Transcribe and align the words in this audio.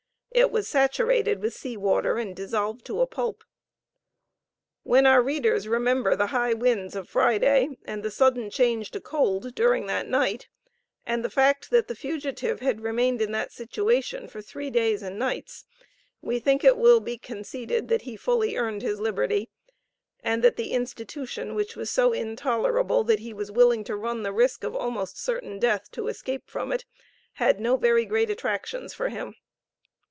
It 0.33 0.49
was 0.49 0.65
saturated 0.65 1.41
with 1.41 1.53
sea 1.53 1.75
water 1.75 2.17
and 2.17 2.33
dissolved 2.33 2.85
to 2.85 3.01
a 3.01 3.05
pulp. 3.05 3.43
When 4.83 5.05
our 5.05 5.21
readers 5.21 5.67
remember 5.67 6.15
the 6.15 6.27
high 6.27 6.53
winds 6.53 6.95
of 6.95 7.09
Friday, 7.09 7.77
and 7.83 8.01
the 8.01 8.09
sudden 8.09 8.49
change 8.49 8.91
to 8.91 9.01
cold 9.01 9.53
during 9.53 9.87
that 9.87 10.07
night, 10.07 10.47
and 11.05 11.23
the 11.25 11.29
fact 11.29 11.69
that 11.71 11.89
the 11.89 11.95
fugitive 11.97 12.61
had 12.61 12.79
remained 12.79 13.21
in 13.21 13.33
that 13.33 13.51
situation 13.51 14.29
for 14.29 14.41
three 14.41 14.69
days 14.69 15.03
and 15.03 15.19
nights, 15.19 15.65
we 16.21 16.39
think 16.39 16.63
it 16.63 16.77
will 16.77 17.01
be 17.01 17.17
conceded 17.17 17.89
that 17.89 18.03
he 18.03 18.15
fully 18.15 18.55
earned 18.55 18.83
his 18.83 19.01
liberty, 19.01 19.49
and 20.23 20.41
that 20.45 20.55
the 20.55 20.71
"institution," 20.71 21.55
which 21.55 21.75
was 21.75 21.89
so 21.91 22.13
intolerable 22.13 23.03
that 23.03 23.19
he 23.19 23.33
was 23.33 23.51
willing 23.51 23.83
to 23.83 23.97
run 23.97 24.23
the 24.23 24.31
risk 24.33 24.63
of 24.63 24.77
almost 24.77 25.21
certain 25.21 25.59
death 25.59 25.91
to 25.91 26.07
escape 26.07 26.49
from 26.49 26.71
it 26.71 26.85
had 27.33 27.59
no 27.59 27.75
very 27.75 28.05
great 28.05 28.29
attractions 28.29 28.93
for 28.93 29.09
him. 29.09 29.35